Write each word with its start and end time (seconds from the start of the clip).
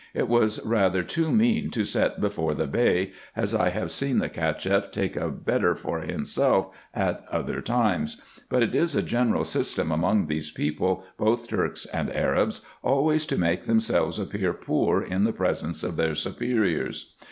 It 0.15 0.27
was 0.27 0.59
rather 0.65 1.03
too 1.03 1.31
mean 1.31 1.69
to 1.69 1.83
set 1.83 2.19
before 2.19 2.55
the 2.55 2.65
Bey, 2.65 3.11
as 3.35 3.53
I 3.53 3.69
have 3.69 3.91
seen 3.91 4.17
the 4.17 4.29
Cacheff 4.29 4.89
take 4.89 5.15
a 5.15 5.29
better 5.29 5.75
for 5.75 5.99
himself 5.99 6.69
at 6.91 7.23
other 7.31 7.61
times; 7.61 8.19
but 8.49 8.63
it 8.63 8.73
is 8.73 8.95
a 8.95 9.03
general 9.03 9.43
system 9.43 9.91
among 9.91 10.25
these 10.25 10.49
people, 10.49 11.05
both 11.19 11.47
Turks 11.47 11.85
and 11.85 12.11
Arabs, 12.15 12.61
always 12.81 13.27
to 13.27 13.37
make 13.37 13.65
themselves 13.65 14.17
appear 14.17 14.53
poor 14.53 15.03
in 15.03 15.23
the 15.23 15.29
120 15.29 15.29
RESEARCHES 15.29 15.29
AND 15.29 15.29
OPERATIONS 15.29 15.37
presence 15.37 15.83
of 15.83 15.95
their 15.97 16.15
superiors. 16.15 17.13